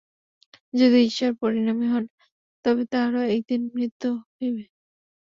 যদি 0.73 0.99
ঈশ্বর 1.01 1.31
পরিণামী 1.41 1.87
হন, 1.87 2.05
তবে 2.65 2.83
তাঁহারও 2.91 3.21
একদিন 3.35 3.61
মৃত্যু 3.75 4.07
হইবে। 4.31 4.63